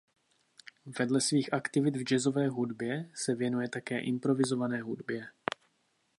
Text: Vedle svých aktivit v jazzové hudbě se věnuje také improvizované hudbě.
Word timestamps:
Vedle 0.99 1.21
svých 1.21 1.53
aktivit 1.53 1.95
v 1.97 2.01
jazzové 2.03 2.47
hudbě 2.47 3.09
se 3.13 3.35
věnuje 3.35 3.69
také 3.69 3.99
improvizované 3.99 4.81
hudbě. 4.81 5.27